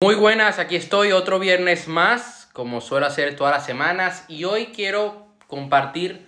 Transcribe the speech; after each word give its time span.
Muy 0.00 0.14
buenas, 0.14 0.60
aquí 0.60 0.76
estoy 0.76 1.10
otro 1.10 1.40
viernes 1.40 1.88
más, 1.88 2.48
como 2.52 2.80
suelo 2.80 3.06
hacer 3.06 3.34
todas 3.34 3.52
las 3.52 3.66
semanas, 3.66 4.24
y 4.28 4.44
hoy 4.44 4.66
quiero 4.66 5.26
compartir 5.48 6.24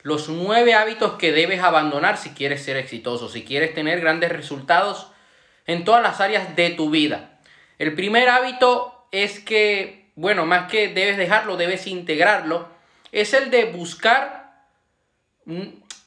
los 0.00 0.30
nueve 0.30 0.72
hábitos 0.72 1.18
que 1.18 1.30
debes 1.30 1.60
abandonar 1.60 2.16
si 2.16 2.30
quieres 2.30 2.64
ser 2.64 2.78
exitoso, 2.78 3.28
si 3.28 3.44
quieres 3.44 3.74
tener 3.74 4.00
grandes 4.00 4.32
resultados 4.32 5.08
en 5.66 5.84
todas 5.84 6.02
las 6.02 6.22
áreas 6.22 6.56
de 6.56 6.70
tu 6.70 6.88
vida. 6.88 7.38
El 7.78 7.94
primer 7.94 8.30
hábito 8.30 9.06
es 9.12 9.38
que, 9.38 10.10
bueno, 10.14 10.46
más 10.46 10.70
que 10.70 10.88
debes 10.88 11.18
dejarlo, 11.18 11.58
debes 11.58 11.86
integrarlo, 11.86 12.68
es 13.12 13.34
el 13.34 13.50
de 13.50 13.66
buscar... 13.66 14.64
Mm, 15.44 15.66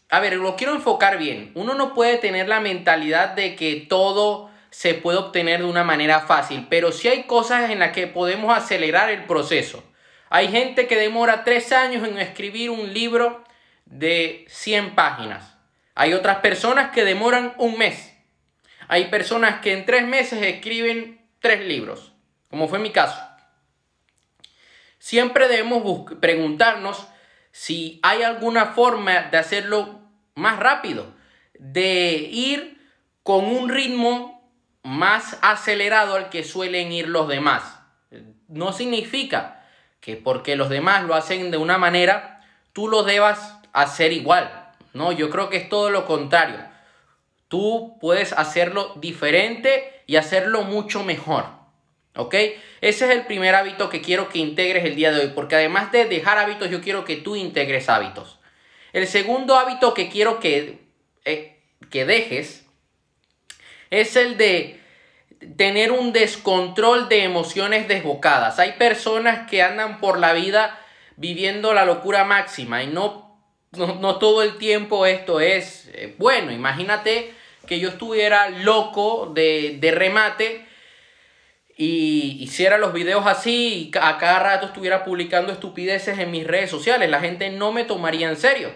a 0.10 0.20
ver, 0.20 0.34
lo 0.38 0.56
quiero 0.56 0.74
enfocar 0.74 1.20
bien. 1.20 1.52
Uno 1.54 1.76
no 1.76 1.94
puede 1.94 2.18
tener 2.18 2.48
la 2.48 2.60
mentalidad 2.60 3.36
de 3.36 3.56
que 3.56 3.86
todo 3.88 4.50
se 4.74 4.96
puede 4.96 5.20
obtener 5.20 5.60
de 5.60 5.68
una 5.68 5.84
manera 5.84 6.22
fácil, 6.22 6.66
pero 6.68 6.92
sí 6.92 7.08
hay 7.08 7.26
cosas 7.26 7.70
en 7.70 7.78
las 7.78 7.92
que 7.92 8.08
podemos 8.08 8.58
acelerar 8.58 9.12
el 9.12 9.26
proceso. 9.26 9.84
Hay 10.32 10.48
gente 10.48 10.88
que 10.88 10.98
demora 10.98 11.44
tres 11.44 11.72
años 11.72 12.08
en 12.08 12.18
escribir 12.18 12.72
un 12.72 12.92
libro 12.92 13.44
de 13.86 14.46
100 14.50 14.96
páginas. 14.96 15.56
Hay 15.94 16.16
otras 16.16 16.38
personas 16.38 16.90
que 16.90 17.06
demoran 17.06 17.54
un 17.60 17.78
mes. 17.78 18.18
Hay 18.88 19.10
personas 19.10 19.62
que 19.62 19.74
en 19.74 19.86
tres 19.86 20.08
meses 20.08 20.42
escriben 20.42 21.24
tres 21.40 21.64
libros, 21.64 22.14
como 22.50 22.68
fue 22.68 22.80
mi 22.80 22.90
caso. 22.90 23.22
Siempre 24.98 25.50
debemos 25.50 26.12
preguntarnos 26.20 27.06
si 27.52 28.00
hay 28.02 28.24
alguna 28.24 28.74
forma 28.74 29.22
de 29.30 29.38
hacerlo 29.38 30.02
más 30.34 30.58
rápido, 30.58 31.14
de 31.60 32.28
ir 32.32 32.82
con 33.22 33.46
un 33.46 33.70
ritmo 33.70 34.33
más 34.84 35.40
acelerado 35.42 36.16
al 36.16 36.30
que 36.30 36.44
suelen 36.44 36.92
ir 36.92 37.08
los 37.08 37.28
demás. 37.28 37.80
No 38.48 38.74
significa 38.74 39.66
que 40.02 40.18
porque 40.18 40.56
los 40.56 40.70
demás 40.70 41.06
lo 41.06 41.16
hacen 41.16 41.50
de 41.50 41.58
una 41.58 41.78
manera, 41.78 42.42
tú 42.74 42.90
lo 42.90 43.04
debas 43.04 43.58
hacer 43.72 44.12
igual. 44.12 44.72
No, 44.94 45.12
yo 45.12 45.30
creo 45.30 45.50
que 45.50 45.58
es 45.58 45.70
todo 45.70 45.90
lo 45.90 46.06
contrario. 46.06 46.60
Tú 47.48 47.98
puedes 48.02 48.34
hacerlo 48.34 48.94
diferente 48.98 50.02
y 50.06 50.18
hacerlo 50.18 50.64
mucho 50.64 51.04
mejor. 51.04 51.46
¿Ok? 52.16 52.36
Ese 52.82 53.06
es 53.06 53.16
el 53.16 53.26
primer 53.26 53.56
hábito 53.56 53.90
que 53.90 54.02
quiero 54.02 54.30
que 54.30 54.40
integres 54.40 54.86
el 54.86 54.96
día 54.96 55.12
de 55.12 55.22
hoy, 55.22 55.32
porque 55.34 55.56
además 55.56 55.92
de 55.92 56.06
dejar 56.06 56.38
hábitos, 56.38 56.70
yo 56.70 56.82
quiero 56.82 57.06
que 57.06 57.16
tú 57.16 57.36
integres 57.36 57.90
hábitos. 57.90 58.40
El 58.92 59.08
segundo 59.08 59.58
hábito 59.58 59.94
que 59.96 60.10
quiero 60.10 60.40
que, 60.40 60.84
eh, 61.26 61.60
que 61.90 62.06
dejes 62.06 62.63
es 63.94 64.16
el 64.16 64.38
de 64.38 64.80
tener 65.56 65.92
un 65.92 66.14
descontrol 66.14 67.10
de 67.10 67.24
emociones 67.24 67.88
desbocadas. 67.88 68.58
Hay 68.58 68.74
personas 68.74 69.48
que 69.50 69.62
andan 69.62 70.00
por 70.00 70.18
la 70.18 70.34
vida 70.34 70.80
viviendo 71.16 71.74
la 71.74 71.86
locura 71.86 72.24
máxima 72.24 72.82
y 72.82 72.88
no, 72.88 73.38
no, 73.72 74.18
todo 74.18 74.42
el 74.42 74.58
tiempo 74.58 75.06
esto 75.06 75.40
es 75.40 75.92
eh, 75.94 76.16
bueno. 76.18 76.52
Imagínate 76.52 77.34
que 77.68 77.80
yo 77.80 77.90
estuviera 77.90 78.50
loco 78.50 79.32
de, 79.34 79.78
de 79.80 79.92
remate 79.92 80.66
y 81.78 82.38
hiciera 82.42 82.80
los 82.80 82.94
videos 82.94 83.28
así 83.28 83.92
y 83.94 83.98
a 84.00 84.18
cada 84.18 84.40
rato 84.40 84.68
estuviera 84.68 85.04
publicando 85.04 85.52
estupideces 85.52 86.18
en 86.18 86.32
mis 86.32 86.48
redes 86.48 86.72
sociales. 86.72 87.12
La 87.12 87.20
gente 87.20 87.52
no 87.52 87.72
me 87.72 87.84
tomaría 87.84 88.28
en 88.28 88.38
serio. 88.38 88.74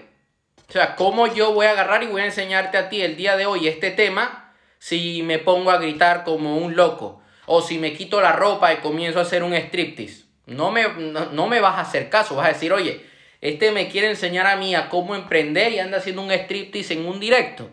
O 0.69 0.71
sea, 0.71 0.95
¿cómo 0.95 1.25
yo 1.25 1.53
voy 1.53 1.65
a 1.65 1.71
agarrar 1.71 2.03
y 2.03 2.07
voy 2.07 2.21
a 2.21 2.25
enseñarte 2.25 2.77
a 2.77 2.89
ti 2.89 3.02
el 3.02 3.15
día 3.15 3.35
de 3.35 3.47
hoy 3.47 3.67
este 3.67 3.89
tema? 3.89 4.46
Si 4.80 5.23
me 5.23 5.39
pongo 5.39 5.72
a 5.72 5.78
gritar 5.78 6.23
como 6.23 6.58
un 6.58 6.75
loco 6.75 7.22
o 7.45 7.61
si 7.61 7.80
me 7.80 7.94
quito 7.94 8.22
la 8.22 8.33
ropa 8.33 8.73
y 8.73 8.78
comienzo 8.78 9.20
a 9.20 9.23
hacer 9.23 9.44
un 9.44 9.53
striptease. 9.53 10.25
No 10.45 10.72
me, 10.72 10.88
no, 10.88 11.47
me 11.47 11.59
vas 11.59 11.75
a 11.75 11.81
hacer 11.81 12.09
caso, 12.09 12.36
vas 12.36 12.45
a 12.45 12.53
decir, 12.53 12.72
oye, 12.72 13.05
este 13.42 13.72
me 13.72 13.89
quiere 13.89 14.09
enseñar 14.09 14.48
a 14.48 14.55
mí 14.55 14.75
a 14.75 14.89
cómo 14.89 15.16
emprender 15.16 15.72
y 15.73 15.80
anda 15.80 15.98
haciendo 15.98 16.22
un 16.22 16.31
striptease 16.31 16.93
en 16.93 17.05
un 17.05 17.20
directo. 17.20 17.70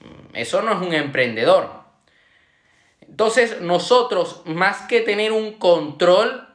Mm, 0.00 0.36
eso 0.36 0.62
no 0.62 0.72
es 0.72 0.86
un 0.86 0.94
emprendedor. 0.94 1.70
Entonces 3.00 3.60
nosotros, 3.60 4.42
más 4.44 4.82
que 4.82 5.00
tener 5.00 5.32
un 5.32 5.52
control, 5.54 6.46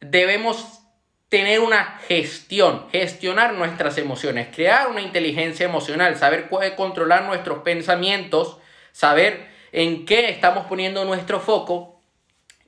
debemos 0.00 0.80
tener 1.28 1.60
una 1.60 1.98
gestión, 2.06 2.86
gestionar 2.90 3.54
nuestras 3.54 3.98
emociones, 3.98 4.48
crear 4.54 4.88
una 4.88 5.00
inteligencia 5.00 5.66
emocional, 5.66 6.16
saber 6.16 6.48
controlar 6.76 7.24
nuestros 7.24 7.58
pensamientos, 7.62 8.58
saber 8.92 9.48
en 9.72 10.06
qué 10.06 10.30
estamos 10.30 10.66
poniendo 10.66 11.04
nuestro 11.04 11.40
foco 11.40 12.00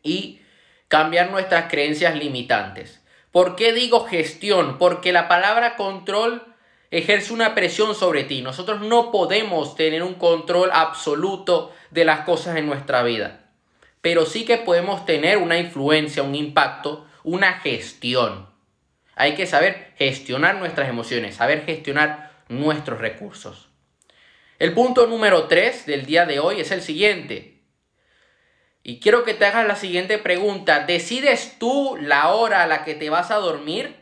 y 0.03 0.41
cambiar 0.89 1.31
nuestras 1.31 1.71
creencias 1.71 2.17
limitantes. 2.17 3.01
¿Por 3.31 3.57
qué 3.57 3.73
digo 3.73 4.07
gestión? 4.07 4.79
Porque 4.79 5.13
la 5.13 5.29
palabra 5.29 5.77
control 5.77 6.43
ejerce 6.91 7.33
una 7.33 7.55
presión 7.55 7.95
sobre 7.95 8.25
ti. 8.25 8.43
Nosotros 8.43 8.81
no 8.81 9.13
podemos 9.13 9.77
tener 9.77 10.03
un 10.03 10.15
control 10.15 10.71
absoluto 10.73 11.73
de 11.91 12.05
las 12.05 12.21
cosas 12.21 12.57
en 12.57 12.67
nuestra 12.67 13.03
vida, 13.03 13.41
pero 14.01 14.27
sí 14.27 14.45
que 14.45 14.57
podemos 14.57 15.05
tener 15.07 15.39
una 15.39 15.59
influencia, 15.59 16.23
un 16.23 16.35
impacto 16.35 17.07
una 17.29 17.61
gestión. 17.61 18.49
Hay 19.15 19.35
que 19.35 19.47
saber 19.47 19.93
gestionar 19.99 20.57
nuestras 20.57 20.89
emociones, 20.89 21.37
saber 21.37 21.65
gestionar 21.67 22.33
nuestros 22.49 23.01
recursos. 23.01 23.69
El 24.59 24.73
punto 24.73 25.07
número 25.07 25.47
3 25.47 25.85
del 25.85 26.07
día 26.07 26.25
de 26.25 26.41
hoy 26.41 26.61
es 26.61 26.71
el 26.71 26.81
siguiente. 26.81 27.63
Y 28.83 28.99
quiero 29.01 29.25
que 29.25 29.35
te 29.35 29.45
hagas 29.45 29.67
la 29.67 29.77
siguiente 29.77 30.17
pregunta. 30.17 30.87
¿Decides 30.87 31.57
tú 31.59 31.99
la 32.01 32.31
hora 32.31 32.63
a 32.63 32.67
la 32.67 32.85
que 32.85 32.95
te 32.95 33.11
vas 33.11 33.31
a 33.31 33.37
dormir? 33.37 33.95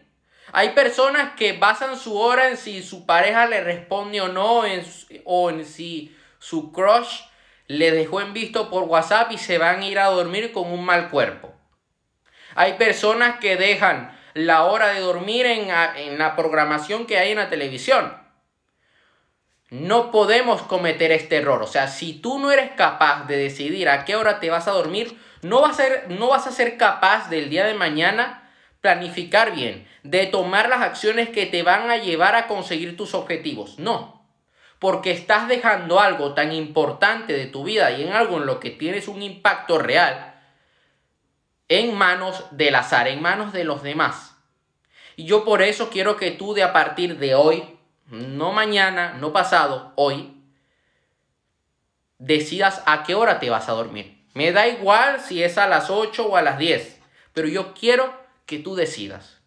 Hay 0.52 0.70
personas 0.70 1.32
que 1.36 1.54
basan 1.54 1.98
su 1.98 2.16
hora 2.16 2.48
en 2.48 2.56
si 2.56 2.82
su 2.82 3.06
pareja 3.06 3.46
le 3.46 3.60
responde 3.60 4.20
o 4.20 4.28
no, 4.28 4.62
o 5.24 5.50
en 5.50 5.64
si 5.64 6.16
su 6.38 6.70
crush 6.70 7.22
le 7.66 7.90
dejó 7.90 8.20
en 8.20 8.32
visto 8.32 8.70
por 8.70 8.84
WhatsApp 8.84 9.32
y 9.32 9.38
se 9.38 9.58
van 9.58 9.82
a 9.82 9.86
ir 9.86 9.98
a 9.98 10.06
dormir 10.06 10.52
con 10.52 10.70
un 10.70 10.84
mal 10.84 11.10
cuerpo. 11.10 11.55
Hay 12.56 12.72
personas 12.72 13.38
que 13.38 13.56
dejan 13.56 14.18
la 14.32 14.64
hora 14.64 14.88
de 14.88 15.00
dormir 15.00 15.44
en, 15.44 15.68
la 16.18 16.36
programación 16.36 17.06
que 17.06 17.18
hay 17.18 17.32
en 17.32 17.38
la 17.38 17.50
televisión. 17.50 18.16
No 19.68 20.10
podemos 20.10 20.62
cometer 20.62 21.12
este 21.12 21.36
error. 21.36 21.62
O 21.62 21.66
sea, 21.66 21.86
si 21.88 22.14
tú 22.14 22.38
no 22.38 22.50
eres 22.50 22.70
capaz 22.72 23.26
de 23.26 23.36
decidir 23.36 23.90
a 23.90 24.06
qué 24.06 24.16
hora 24.16 24.40
te 24.40 24.48
vas 24.48 24.68
a 24.68 24.72
dormir, 24.72 25.18
no 25.42 25.60
vas 25.60 25.78
a 25.78 25.82
ser, 25.82 26.06
no 26.08 26.28
vas 26.28 26.46
a 26.46 26.52
ser 26.52 26.78
capaz 26.78 27.28
del 27.28 27.50
día 27.50 27.66
de 27.66 27.74
mañana 27.74 28.50
planificar 28.80 29.54
bien, 29.54 29.86
de 30.02 30.26
tomar 30.26 30.70
las 30.70 30.80
acciones 30.80 31.28
que 31.28 31.44
te 31.44 31.62
van 31.62 31.90
a 31.90 31.98
llevar 31.98 32.36
a 32.36 32.46
conseguir 32.46 32.96
tus 32.96 33.12
objetivos. 33.12 33.78
No, 33.78 34.26
porque 34.78 35.10
estás 35.10 35.46
dejando 35.46 36.00
algo 36.00 36.32
tan 36.32 36.52
importante 36.52 37.34
de 37.34 37.46
tu 37.46 37.64
vida 37.64 37.90
y 37.90 38.04
en 38.04 38.14
algo 38.14 38.38
en 38.38 38.46
lo 38.46 38.60
que 38.60 38.70
tienes 38.70 39.08
un 39.08 39.20
impacto 39.20 39.78
real 39.78 40.35
en 41.68 41.94
manos 41.96 42.44
del 42.52 42.74
azar, 42.74 43.08
en 43.08 43.20
manos 43.20 43.52
de 43.52 43.64
los 43.64 43.82
demás. 43.82 44.36
Y 45.16 45.24
yo 45.24 45.44
por 45.44 45.62
eso 45.62 45.90
quiero 45.90 46.16
que 46.16 46.30
tú 46.30 46.54
de 46.54 46.62
a 46.62 46.72
partir 46.72 47.18
de 47.18 47.34
hoy, 47.34 47.78
no 48.06 48.52
mañana, 48.52 49.14
no 49.18 49.32
pasado, 49.32 49.92
hoy, 49.96 50.36
decidas 52.18 52.82
a 52.86 53.02
qué 53.02 53.14
hora 53.14 53.40
te 53.40 53.50
vas 53.50 53.68
a 53.68 53.72
dormir. 53.72 54.24
Me 54.34 54.52
da 54.52 54.68
igual 54.68 55.20
si 55.20 55.42
es 55.42 55.58
a 55.58 55.66
las 55.66 55.90
8 55.90 56.26
o 56.26 56.36
a 56.36 56.42
las 56.42 56.58
10, 56.58 57.00
pero 57.32 57.48
yo 57.48 57.72
quiero 57.74 58.12
que 58.44 58.58
tú 58.58 58.74
decidas. 58.74 59.40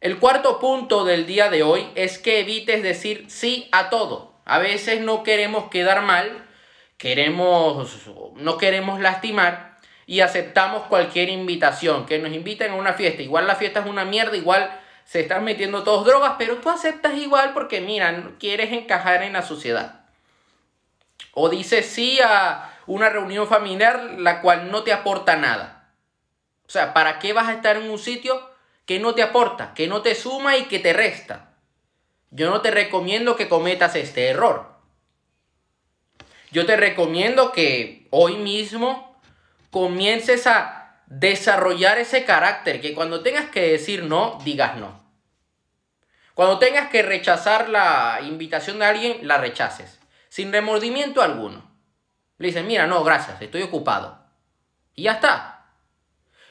El 0.00 0.18
cuarto 0.18 0.58
punto 0.58 1.04
del 1.04 1.26
día 1.26 1.48
de 1.48 1.62
hoy 1.62 1.88
es 1.94 2.18
que 2.18 2.40
evites 2.40 2.82
decir 2.82 3.26
sí 3.28 3.68
a 3.70 3.88
todo. 3.88 4.34
A 4.44 4.58
veces 4.58 5.00
no 5.00 5.22
queremos 5.22 5.70
quedar 5.70 6.02
mal, 6.02 6.48
queremos 6.96 8.08
no 8.34 8.58
queremos 8.58 8.98
lastimar 8.98 9.71
y 10.06 10.20
aceptamos 10.20 10.84
cualquier 10.84 11.28
invitación, 11.28 12.06
que 12.06 12.18
nos 12.18 12.32
inviten 12.32 12.72
a 12.72 12.76
una 12.76 12.94
fiesta. 12.94 13.22
Igual 13.22 13.46
la 13.46 13.56
fiesta 13.56 13.80
es 13.80 13.86
una 13.86 14.04
mierda, 14.04 14.36
igual 14.36 14.80
se 15.04 15.20
están 15.20 15.44
metiendo 15.44 15.82
todos 15.82 16.06
drogas, 16.06 16.34
pero 16.38 16.56
tú 16.56 16.70
aceptas 16.70 17.14
igual 17.14 17.52
porque, 17.54 17.80
mira, 17.80 18.32
quieres 18.38 18.72
encajar 18.72 19.22
en 19.22 19.34
la 19.34 19.42
sociedad. 19.42 20.00
O 21.34 21.48
dices 21.48 21.86
sí 21.86 22.18
a 22.24 22.72
una 22.86 23.08
reunión 23.08 23.46
familiar 23.46 24.16
la 24.18 24.40
cual 24.40 24.70
no 24.70 24.82
te 24.82 24.92
aporta 24.92 25.36
nada. 25.36 25.90
O 26.66 26.70
sea, 26.70 26.94
¿para 26.94 27.18
qué 27.18 27.32
vas 27.32 27.48
a 27.48 27.54
estar 27.54 27.76
en 27.76 27.90
un 27.90 27.98
sitio 27.98 28.50
que 28.86 28.98
no 28.98 29.14
te 29.14 29.22
aporta, 29.22 29.74
que 29.74 29.86
no 29.86 30.02
te 30.02 30.14
suma 30.14 30.56
y 30.56 30.64
que 30.64 30.78
te 30.78 30.92
resta? 30.92 31.50
Yo 32.30 32.50
no 32.50 32.60
te 32.60 32.70
recomiendo 32.70 33.36
que 33.36 33.48
cometas 33.48 33.94
este 33.94 34.28
error. 34.28 34.72
Yo 36.50 36.66
te 36.66 36.76
recomiendo 36.76 37.52
que 37.52 38.06
hoy 38.10 38.36
mismo 38.36 39.11
comiences 39.72 40.46
a 40.46 41.02
desarrollar 41.06 41.98
ese 41.98 42.24
carácter, 42.26 42.80
que 42.82 42.94
cuando 42.94 43.22
tengas 43.22 43.46
que 43.46 43.72
decir 43.72 44.04
no, 44.04 44.38
digas 44.44 44.76
no. 44.76 45.02
Cuando 46.34 46.58
tengas 46.58 46.90
que 46.90 47.02
rechazar 47.02 47.70
la 47.70 48.20
invitación 48.22 48.78
de 48.78 48.84
alguien, 48.84 49.26
la 49.26 49.38
rechaces, 49.38 49.98
sin 50.28 50.52
remordimiento 50.52 51.22
alguno. 51.22 51.70
Le 52.36 52.48
dices, 52.48 52.64
mira, 52.64 52.86
no, 52.86 53.02
gracias, 53.02 53.40
estoy 53.40 53.62
ocupado. 53.62 54.22
Y 54.94 55.04
ya 55.04 55.12
está. 55.12 55.64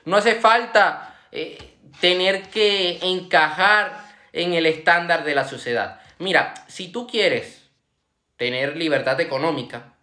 No 0.03 0.17
hace 0.17 0.33
falta 0.33 1.15
eh, 1.31 1.77
tener 1.99 2.49
que 2.49 2.97
encajar 3.03 4.03
en 4.33 4.53
el 4.53 4.65
estándar 4.65 5.23
de 5.23 5.35
la 5.35 5.47
sociedad. 5.47 6.01
Mira, 6.17 6.55
si 6.67 6.91
tú 6.91 7.05
quieres 7.05 7.69
tener 8.35 8.77
libertad 8.77 9.21
económica, 9.21 9.93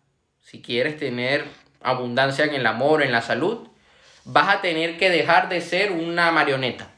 si 0.41 0.63
quieres 0.63 0.97
tener 0.99 1.45
abundancia 1.89 2.45
en 2.45 2.55
el 2.55 2.67
amor, 2.67 3.03
en 3.03 3.13
la 3.13 3.23
salud, 3.23 3.69
vas 4.25 4.55
a 4.55 4.61
tener 4.61 4.99
que 4.99 5.11
dejar 5.11 5.49
de 5.49 5.61
ser 5.61 5.91
una 5.93 6.31
marioneta. 6.31 6.91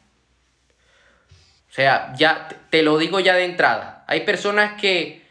O 1.71 1.73
sea, 1.73 2.13
ya 2.17 2.49
te 2.71 2.83
lo 2.83 2.99
digo 2.99 3.21
ya 3.21 3.35
de 3.35 3.45
entrada. 3.45 4.05
Hay 4.09 4.23
personas 4.23 4.81
que 4.81 5.23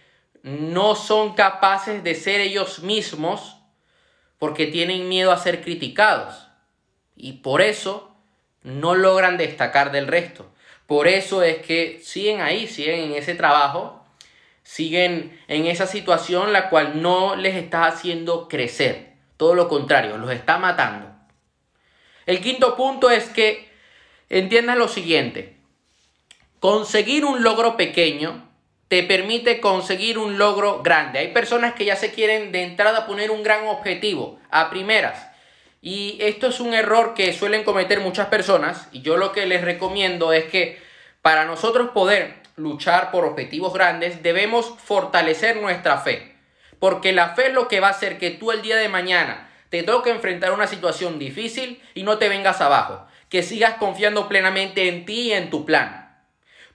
no 0.42 0.96
son 0.96 1.36
capaces 1.36 2.04
de 2.04 2.16
ser 2.16 2.40
ellos 2.40 2.80
mismos 2.80 3.58
porque 4.38 4.68
tienen 4.68 5.10
miedo 5.10 5.32
a 5.34 5.38
ser 5.38 5.62
criticados. 5.62 6.48
Y 7.18 7.34
por 7.34 7.62
eso 7.62 8.16
no 8.64 8.96
logran 8.96 9.38
destacar 9.38 9.92
del 9.92 10.08
resto. 10.08 10.50
Por 10.88 11.08
eso 11.08 11.44
es 11.44 11.58
que 11.58 12.00
siguen 12.04 12.42
ahí, 12.42 12.68
siguen 12.68 13.02
en 13.02 13.14
ese 13.14 13.36
trabajo, 13.36 14.04
siguen 14.64 15.38
en 15.48 15.66
esa 15.66 15.88
situación 15.88 16.54
la 16.54 16.70
cual 16.70 17.02
no 17.02 17.36
les 17.36 17.56
está 17.56 17.86
haciendo 17.86 18.48
crecer. 18.48 19.09
Todo 19.40 19.56
lo 19.56 19.70
contrario, 19.70 20.18
los 20.18 20.32
está 20.32 20.58
matando. 20.58 21.08
El 22.26 22.42
quinto 22.42 22.76
punto 22.76 23.10
es 23.10 23.24
que 23.30 23.70
entiendas 24.28 24.76
lo 24.78 24.90
siguiente. 24.90 25.56
Conseguir 26.60 27.24
un 27.24 27.42
logro 27.42 27.78
pequeño 27.78 28.46
te 28.90 29.02
permite 29.04 29.62
conseguir 29.62 30.18
un 30.18 30.38
logro 30.38 30.84
grande. 30.84 31.20
Hay 31.20 31.30
personas 31.30 31.74
que 31.74 31.86
ya 31.86 31.96
se 31.96 32.12
quieren 32.12 32.52
de 32.52 32.64
entrada 32.64 33.08
poner 33.08 33.32
un 33.32 33.42
gran 33.42 33.66
objetivo 33.66 34.42
a 34.52 34.70
primeras. 34.70 35.26
Y 35.82 36.18
esto 36.20 36.48
es 36.48 36.60
un 36.60 36.74
error 36.74 37.14
que 37.14 37.32
suelen 37.32 37.64
cometer 37.64 38.02
muchas 38.02 38.28
personas. 38.28 38.90
Y 38.92 39.04
yo 39.04 39.16
lo 39.16 39.32
que 39.32 39.46
les 39.46 39.62
recomiendo 39.62 40.34
es 40.34 40.44
que 40.52 40.82
para 41.22 41.46
nosotros 41.46 41.92
poder 41.92 42.34
luchar 42.58 43.10
por 43.10 43.24
objetivos 43.24 43.74
grandes 43.74 44.22
debemos 44.22 44.76
fortalecer 44.84 45.62
nuestra 45.62 46.00
fe. 46.00 46.29
Porque 46.80 47.12
la 47.12 47.36
fe 47.36 47.48
es 47.48 47.54
lo 47.54 47.68
que 47.68 47.80
va 47.80 47.88
a 47.88 47.92
hacer 47.92 48.18
que 48.18 48.32
tú 48.32 48.52
el 48.52 48.62
día 48.62 48.78
de 48.78 48.90
mañana 48.90 49.50
te 49.70 49.84
toque 49.84 50.10
enfrentar 50.10 50.52
una 50.52 50.68
situación 50.68 51.20
difícil 51.20 51.82
y 51.94 52.04
no 52.04 52.18
te 52.18 52.30
vengas 52.30 52.62
abajo. 52.62 53.06
Que 53.30 53.44
sigas 53.44 53.76
confiando 53.76 54.28
plenamente 54.28 54.88
en 54.88 55.06
ti 55.06 55.28
y 55.28 55.34
en 55.34 55.50
tu 55.50 55.66
plan. 55.66 56.18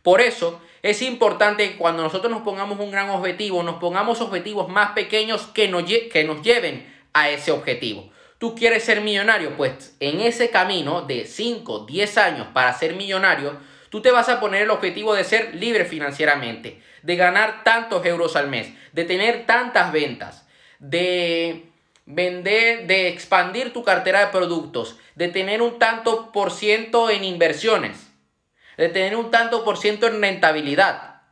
Por 0.03 0.21
eso 0.21 0.61
es 0.83 1.03
importante 1.03 1.71
que 1.71 1.77
cuando 1.77 2.03
nosotros 2.03 2.31
nos 2.31 2.43
pongamos 2.43 2.79
un 2.79 2.91
gran 2.91 3.11
objetivo, 3.11 3.63
nos 3.63 3.77
pongamos 3.77 4.21
objetivos 4.21 4.69
más 4.69 4.91
pequeños 4.91 5.47
que 5.47 5.67
nos, 5.67 5.85
que 5.85 6.25
nos 6.25 6.43
lleven 6.43 6.87
a 7.15 7.31
ese 7.31 7.51
objetivo. 7.51 8.11
Tú 8.39 8.55
quieres 8.55 8.85
ser 8.85 9.01
millonario, 9.01 9.57
pues 9.57 9.97
en 10.01 10.21
ese 10.21 10.51
camino 10.51 11.03
de 11.03 11.25
5, 11.25 11.87
10 11.87 12.19
años 12.19 12.49
para 12.53 12.75
ser 12.75 12.95
millonario, 12.95 13.59
tú 13.95 14.03
te 14.03 14.11
vas 14.11 14.29
a 14.29 14.41
poner 14.41 14.63
el 14.63 14.71
objetivo 14.71 15.15
de 15.15 15.23
ser 15.23 15.55
libre 15.55 15.85
financieramente, 15.85 16.83
de 17.03 17.15
ganar 17.15 17.63
tantos 17.63 18.05
euros 18.05 18.35
al 18.35 18.49
mes, 18.49 18.73
de 18.93 19.05
tener 19.05 19.47
tantas 19.47 19.93
ventas, 19.93 20.49
de 20.81 21.67
vender, 22.05 22.89
de 22.89 23.07
expandir 23.07 23.73
tu 23.73 23.85
cartera 23.85 24.19
de 24.19 24.33
productos, 24.33 24.99
de 25.15 25.29
tener 25.29 25.63
un 25.63 25.79
tanto 25.79 26.33
por 26.33 26.51
ciento 26.51 27.09
en 27.09 27.23
inversiones 27.23 28.11
de 28.77 28.89
tener 28.89 29.15
un 29.15 29.31
tanto 29.31 29.63
por 29.63 29.79
ciento 29.79 30.09
en 30.09 30.21
rentabilidad. 30.21 31.23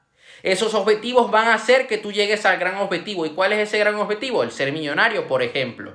Esos 0.45 0.73
objetivos 0.75 1.33
van 1.33 1.49
a 1.49 1.55
hacer 1.55 1.89
que 1.89 1.99
tú 1.99 2.13
llegues 2.13 2.47
al 2.47 2.59
gran 2.59 2.77
objetivo. 2.77 3.27
¿Y 3.27 3.31
cuál 3.31 3.53
es 3.53 3.59
ese 3.59 3.81
gran 3.81 3.97
objetivo? 3.97 4.45
El 4.45 4.53
ser 4.53 4.71
millonario, 4.71 5.27
por 5.27 5.43
ejemplo. 5.43 5.95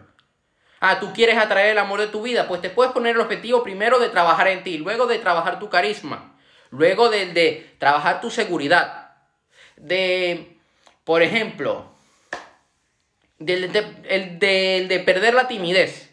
Ah, 0.81 0.99
tú 0.99 1.13
quieres 1.13 1.37
atraer 1.37 1.69
el 1.69 1.77
amor 1.77 2.01
de 2.01 2.07
tu 2.07 2.21
vida, 2.21 2.49
pues 2.49 2.59
te 2.59 2.69
puedes 2.69 2.91
poner 2.91 3.15
el 3.15 3.21
objetivo 3.21 3.63
primero 3.63 3.99
de 3.99 4.09
trabajar 4.09 4.49
en 4.49 4.65
ti, 4.65 4.77
luego 4.77 5.07
de 5.07 5.19
trabajar 5.19 5.59
tu 5.59 5.69
carisma, 5.69 6.36
luego 6.69 7.09
de, 7.09 7.27
de 7.33 7.75
trabajar 7.77 8.21
tu 8.21 8.29
seguridad, 8.29 9.15
de, 9.75 10.57
por 11.03 11.21
ejemplo, 11.21 11.91
del 13.39 13.71
de, 13.71 14.85
de 14.87 14.99
perder 14.99 15.33
la 15.33 15.47
timidez. 15.47 16.09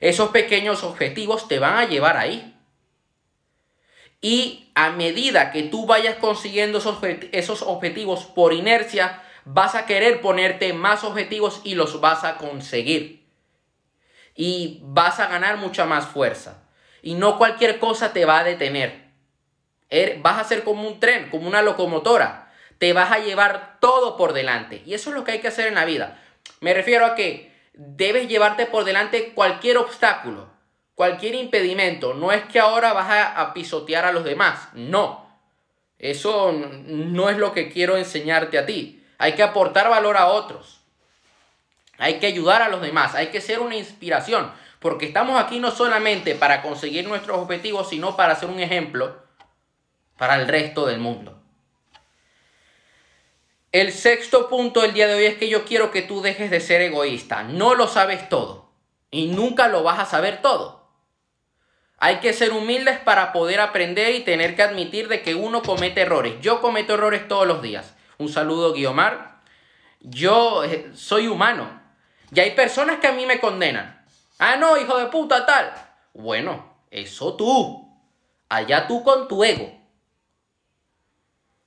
Esos 0.00 0.30
pequeños 0.30 0.82
objetivos 0.82 1.46
te 1.46 1.60
van 1.60 1.76
a 1.76 1.86
llevar 1.86 2.16
ahí. 2.16 2.56
Y 4.20 4.70
a 4.74 4.90
medida 4.90 5.50
que 5.50 5.64
tú 5.64 5.86
vayas 5.86 6.16
consiguiendo 6.16 6.78
esos, 7.32 7.62
objetivos 7.62 8.24
por 8.24 8.52
inercia, 8.52 9.22
vas 9.44 9.74
a 9.74 9.84
querer 9.86 10.20
ponerte 10.20 10.72
más 10.72 11.04
objetivos 11.04 11.60
y 11.64 11.74
los 11.74 12.00
vas 12.00 12.24
a 12.24 12.36
conseguir. 12.36 13.26
Y 14.34 14.80
vas 14.82 15.20
a 15.20 15.26
ganar 15.26 15.56
mucha 15.56 15.86
más 15.86 16.06
fuerza. 16.06 16.62
Y 17.02 17.14
no 17.14 17.36
cualquier 17.36 17.80
cosa 17.80 18.12
te 18.12 18.24
va 18.24 18.38
a 18.38 18.44
detener. 18.44 19.01
Er, 19.92 20.18
vas 20.20 20.40
a 20.40 20.44
ser 20.44 20.64
como 20.64 20.88
un 20.88 20.98
tren, 20.98 21.28
como 21.30 21.46
una 21.46 21.62
locomotora. 21.62 22.52
Te 22.78 22.92
vas 22.92 23.12
a 23.12 23.18
llevar 23.18 23.78
todo 23.78 24.16
por 24.16 24.32
delante. 24.32 24.82
Y 24.84 24.94
eso 24.94 25.10
es 25.10 25.16
lo 25.16 25.22
que 25.22 25.32
hay 25.32 25.40
que 25.40 25.48
hacer 25.48 25.68
en 25.68 25.76
la 25.76 25.84
vida. 25.84 26.20
Me 26.60 26.74
refiero 26.74 27.06
a 27.06 27.14
que 27.14 27.52
debes 27.74 28.28
llevarte 28.28 28.66
por 28.66 28.84
delante 28.84 29.32
cualquier 29.34 29.78
obstáculo 29.78 30.52
cualquier 30.94 31.34
impedimento. 31.34 32.14
No 32.14 32.32
es 32.32 32.44
que 32.44 32.60
ahora 32.60 32.92
vas 32.92 33.08
a, 33.10 33.52
pisotear 33.54 34.04
a 34.04 34.12
los 34.12 34.24
demás. 34.24 34.68
No. 34.74 35.26
Eso 35.98 36.52
no 36.52 37.30
es 37.30 37.38
lo 37.38 37.52
que 37.52 37.70
quiero 37.70 37.96
enseñarte 37.96 38.58
a 38.58 38.66
ti. 38.66 39.04
Hay 39.18 39.32
que 39.32 39.42
aportar 39.42 39.88
valor 39.88 40.16
a 40.16 40.26
otros. 40.26 40.80
Hay 41.98 42.20
que 42.20 42.26
ayudar 42.26 42.62
a 42.62 42.68
los 42.68 42.82
demás. 42.82 43.14
Hay 43.14 43.28
que 43.28 43.40
ser 43.40 43.60
una 43.60 43.76
inspiración. 43.76 44.52
Porque 44.80 45.06
estamos 45.06 45.40
aquí 45.40 45.60
no 45.60 45.70
solamente 45.70 46.34
para 46.34 46.62
conseguir 46.62 47.06
nuestros 47.06 47.38
objetivos, 47.38 47.88
sino 47.88 48.16
para 48.16 48.34
ser 48.34 48.48
un 48.48 48.60
ejemplo 48.60 49.21
para 50.22 50.36
el 50.36 50.46
resto 50.46 50.86
del 50.86 51.00
mundo. 51.00 51.42
El 53.72 53.90
sexto 53.90 54.48
punto 54.48 54.82
del 54.82 54.92
día 54.92 55.08
de 55.08 55.16
hoy 55.16 55.24
es 55.24 55.36
que 55.36 55.48
yo 55.48 55.64
quiero 55.64 55.90
que 55.90 56.00
tú 56.00 56.22
dejes 56.22 56.48
de 56.48 56.60
ser 56.60 56.80
egoísta. 56.80 57.42
No 57.42 57.74
lo 57.74 57.88
sabes 57.88 58.28
todo. 58.28 58.70
Y 59.10 59.26
nunca 59.26 59.66
lo 59.66 59.82
vas 59.82 59.98
a 59.98 60.06
saber 60.06 60.40
todo. 60.40 60.86
Hay 61.98 62.18
que 62.20 62.32
ser 62.34 62.52
humildes 62.52 63.00
para 63.00 63.32
poder 63.32 63.58
aprender 63.58 64.14
y 64.14 64.20
tener 64.20 64.54
que 64.54 64.62
admitir 64.62 65.08
de 65.08 65.22
que 65.22 65.34
uno 65.34 65.60
comete 65.60 66.02
errores. 66.02 66.34
Yo 66.40 66.60
cometo 66.60 66.94
errores 66.94 67.26
todos 67.26 67.48
los 67.48 67.60
días. 67.60 67.96
Un 68.18 68.28
saludo, 68.28 68.74
Guiomar. 68.74 69.40
Yo 69.98 70.62
eh, 70.62 70.92
soy 70.94 71.26
humano. 71.26 71.82
Y 72.32 72.38
hay 72.38 72.52
personas 72.52 73.00
que 73.00 73.08
a 73.08 73.12
mí 73.12 73.26
me 73.26 73.40
condenan. 73.40 74.06
Ah, 74.38 74.54
no, 74.54 74.78
hijo 74.78 74.98
de 74.98 75.06
puta, 75.06 75.44
tal. 75.44 75.72
Bueno, 76.14 76.76
eso 76.92 77.34
tú. 77.34 77.92
Allá 78.48 78.86
tú 78.86 79.02
con 79.02 79.26
tu 79.26 79.42
ego. 79.42 79.81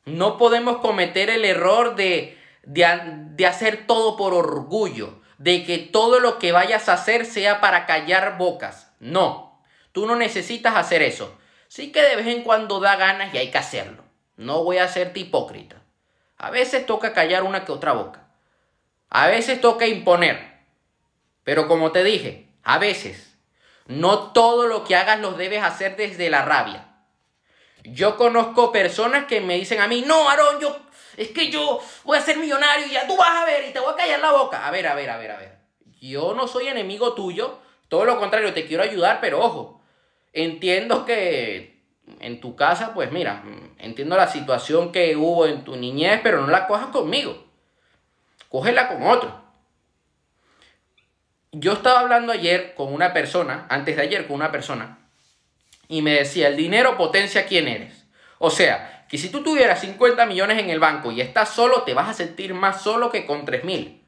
No 0.06 0.38
podemos 0.38 0.78
cometer 0.78 1.30
el 1.30 1.46
error 1.46 1.96
de, 1.96 2.38
de, 2.64 2.86
de 3.32 3.46
hacer 3.46 3.88
todo 3.88 4.16
por 4.18 4.34
orgullo. 4.34 5.22
De 5.38 5.66
que 5.66 5.78
todo 5.78 6.20
lo 6.20 6.40
que 6.40 6.52
vayas 6.52 6.88
a 6.88 6.94
hacer 6.94 7.26
sea 7.26 7.60
para 7.60 7.86
callar 7.86 8.38
bocas. 8.38 8.92
No. 9.00 9.62
Tú 9.92 10.06
no 10.06 10.16
necesitas 10.16 10.76
hacer 10.76 11.02
eso. 11.02 11.38
Sí 11.68 11.92
que 11.92 12.02
de 12.02 12.16
vez 12.16 12.28
en 12.28 12.44
cuando 12.44 12.80
da 12.80 12.96
ganas 12.96 13.34
y 13.34 13.38
hay 13.38 13.52
que 13.52 13.58
hacerlo. 13.58 14.04
No 14.38 14.64
voy 14.64 14.78
a 14.78 14.88
serte 14.88 15.22
hipócrita. 15.22 15.82
A 16.38 16.50
veces 16.50 16.86
toca 16.86 17.14
callar 17.14 17.44
una 17.44 17.66
que 17.66 17.72
otra 17.72 17.94
boca. 17.94 18.28
A 19.10 19.28
veces 19.28 19.62
toca 19.62 19.88
imponer. 19.88 20.56
Pero 21.44 21.68
como 21.68 21.92
te 21.92 22.04
dije, 22.04 22.50
a 22.64 22.78
veces, 22.78 23.38
no 23.88 24.32
todo 24.34 24.68
lo 24.68 24.84
que 24.84 24.96
hagas 24.96 25.20
lo 25.20 25.34
debes 25.34 25.64
hacer 25.64 25.96
desde 25.96 26.30
la 26.30 26.44
rabia. 26.44 26.95
Yo 27.86 28.18
conozco 28.18 28.72
personas 28.72 29.25
que 29.25 29.42
me 29.42 29.56
dicen 29.56 29.80
a 29.80 29.88
mí, 29.88 30.04
no, 30.06 30.30
Aarón, 30.30 30.60
yo, 30.60 30.77
es 31.18 31.30
que 31.30 31.50
yo 31.50 31.80
voy 32.04 32.18
a 32.18 32.22
ser 32.22 32.38
millonario 32.38 32.88
y 32.88 32.92
ya 32.92 33.08
tú 33.08 33.15
vas 33.15 33.44
a 33.44 33.46
ver 33.46 33.70
y 33.70 33.74
te 33.74 33.80
voy 33.80 33.94
a 33.94 33.98
callar 33.98 34.20
la 34.20 34.32
boca. 34.32 34.68
A 34.68 34.72
ver, 34.72 34.88
a 34.88 34.96
ver, 34.96 35.10
a 35.10 35.18
ver, 35.18 35.32
a 35.32 35.38
ver. 35.38 35.58
Yo 36.01 36.34
no 36.34 36.48
soy 36.48 36.68
enemigo 36.68 37.13
tuyo, 37.13 37.60
todo 37.88 38.06
lo 38.06 38.20
contrario, 38.20 38.54
te 38.54 38.65
quiero 38.65 38.84
ayudar, 38.84 39.20
pero 39.22 39.39
ojo, 39.39 39.75
Entiendo 40.36 41.06
que 41.06 41.82
en 42.20 42.42
tu 42.42 42.58
casa, 42.58 42.94
pues 42.94 43.10
mira, 43.10 43.42
entiendo 43.80 44.18
la 44.18 44.27
situación 44.27 44.92
que 44.92 45.15
hubo 45.15 45.48
en 45.48 45.63
tu 45.63 45.77
niñez, 45.77 46.20
pero 46.22 46.42
no 46.42 46.48
la 46.48 46.68
cojas 46.68 46.88
conmigo. 46.88 47.46
Cógela 48.50 48.89
con 48.89 49.04
otro. 49.04 49.34
Yo 51.54 51.72
estaba 51.72 52.01
hablando 52.01 52.34
ayer 52.34 52.75
con 52.75 52.94
una 52.94 53.13
persona, 53.13 53.65
antes 53.70 53.96
de 53.96 54.01
ayer 54.01 54.27
con 54.27 54.36
una 54.36 54.51
persona, 54.51 55.05
y 55.88 56.01
me 56.01 56.13
decía, 56.13 56.48
el 56.48 56.58
dinero 56.58 56.98
potencia 56.98 57.46
quién 57.46 57.68
eres. 57.68 58.06
O 58.39 58.50
sea, 58.50 59.06
que 59.10 59.18
si 59.18 59.30
tú 59.30 59.44
tuvieras 59.44 59.82
50 59.82 60.25
millones 60.25 60.60
en 60.60 60.70
el 60.70 60.80
banco 60.80 61.12
y 61.12 61.22
estás 61.22 61.50
solo, 61.50 61.84
te 61.84 61.94
vas 61.94 62.10
a 62.10 62.13
sentir 62.13 62.54
más 62.54 62.82
solo 62.82 63.12
que 63.12 63.25
con 63.25 63.46
3 63.46 63.63
mil. 63.63 64.01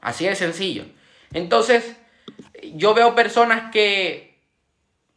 Así 0.00 0.26
de 0.26 0.34
sencillo. 0.34 0.84
Entonces, 1.32 1.96
yo 2.74 2.94
veo 2.94 3.14
personas 3.14 3.70
que 3.72 4.40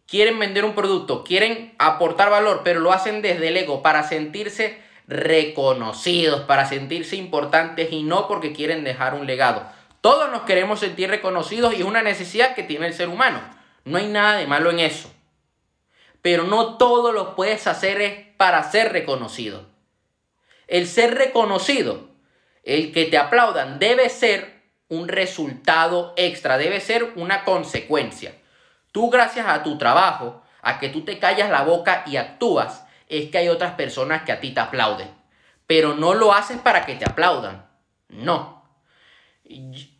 quieren 0.08 0.40
vender 0.40 0.66
un 0.66 0.74
producto, 0.74 1.24
quieren 1.24 1.76
aportar 1.78 2.30
valor, 2.30 2.62
pero 2.64 2.80
lo 2.80 2.92
hacen 2.92 3.22
desde 3.22 3.50
el 3.50 3.58
ego 3.58 3.84
para 3.84 4.04
sentirse 4.04 4.82
reconocidos, 5.08 6.42
para 6.42 6.66
sentirse 6.66 7.16
importantes 7.16 7.92
y 7.92 8.04
no 8.04 8.28
porque 8.28 8.54
quieren 8.54 8.84
dejar 8.84 9.14
un 9.14 9.28
legado. 9.28 9.68
Todos 10.02 10.32
nos 10.32 10.44
queremos 10.44 10.80
sentir 10.80 11.10
reconocidos 11.10 11.74
y 11.74 11.82
es 11.82 11.84
una 11.84 12.02
necesidad 12.02 12.56
que 12.56 12.64
tiene 12.64 12.88
el 12.88 12.94
ser 12.94 13.10
humano. 13.10 13.42
No 13.90 13.98
hay 13.98 14.08
nada 14.08 14.38
de 14.38 14.46
malo 14.46 14.70
en 14.70 14.80
eso. 14.80 15.12
Pero 16.22 16.44
no 16.44 16.78
todo 16.78 17.12
lo 17.12 17.36
puedes 17.36 17.66
hacer 17.66 18.02
es 18.02 18.28
para 18.38 18.62
ser 18.70 18.92
reconocido. 18.92 19.66
El 20.68 20.86
ser 20.86 21.16
reconocido, 21.16 22.10
el 22.64 22.94
que 22.94 23.06
te 23.06 23.18
aplaudan, 23.18 23.80
debe 23.80 24.10
ser 24.10 24.62
un 24.90 25.08
resultado 25.08 26.14
extra, 26.18 26.60
debe 26.60 26.82
ser 26.82 27.14
una 27.16 27.44
consecuencia. 27.44 28.36
Tú 28.92 29.10
gracias 29.10 29.48
a 29.48 29.64
tu 29.64 29.80
trabajo, 29.80 30.44
a 30.62 30.78
que 30.78 30.90
tú 30.90 31.04
te 31.04 31.18
callas 31.18 31.50
la 31.50 31.64
boca 31.64 32.04
y 32.06 32.18
actúas, 32.18 32.86
es 33.08 33.32
que 33.32 33.40
hay 33.40 33.50
otras 33.50 33.74
personas 33.74 34.22
que 34.22 34.32
a 34.32 34.40
ti 34.40 34.52
te 34.52 34.60
aplauden. 34.60 35.10
Pero 35.66 35.96
no 35.96 36.14
lo 36.14 36.32
haces 36.32 36.60
para 36.60 36.86
que 36.86 36.94
te 36.94 37.06
aplaudan. 37.06 37.68
No. 38.10 38.64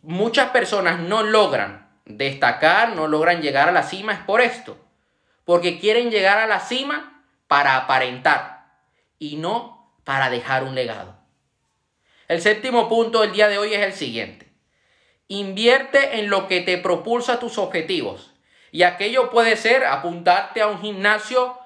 Muchas 0.02 0.50
personas 0.50 1.00
no 1.00 1.24
logran 1.24 1.89
destacar, 2.16 2.94
no 2.94 3.06
logran 3.06 3.42
llegar 3.42 3.68
a 3.68 3.72
la 3.72 3.82
cima, 3.82 4.12
es 4.12 4.20
por 4.20 4.40
esto. 4.40 4.76
Porque 5.44 5.78
quieren 5.78 6.10
llegar 6.10 6.38
a 6.38 6.46
la 6.46 6.60
cima 6.60 7.24
para 7.46 7.76
aparentar 7.76 8.66
y 9.18 9.36
no 9.36 9.92
para 10.04 10.30
dejar 10.30 10.64
un 10.64 10.74
legado. 10.74 11.16
El 12.28 12.40
séptimo 12.40 12.88
punto 12.88 13.22
del 13.22 13.32
día 13.32 13.48
de 13.48 13.58
hoy 13.58 13.74
es 13.74 13.80
el 13.80 13.92
siguiente. 13.92 14.48
Invierte 15.26 16.20
en 16.20 16.30
lo 16.30 16.46
que 16.46 16.60
te 16.60 16.78
propulsa 16.78 17.40
tus 17.40 17.58
objetivos. 17.58 18.32
Y 18.72 18.84
aquello 18.84 19.30
puede 19.30 19.56
ser 19.56 19.84
apuntarte 19.84 20.62
a 20.62 20.68
un 20.68 20.80
gimnasio, 20.80 21.58